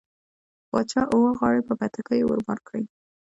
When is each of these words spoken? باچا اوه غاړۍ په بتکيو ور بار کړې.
باچا 0.71 1.01
اوه 1.13 1.29
غاړۍ 1.39 1.61
په 1.67 1.73
بتکيو 1.79 2.27
ور 2.29 2.39
بار 2.47 2.59
کړې. 2.67 2.83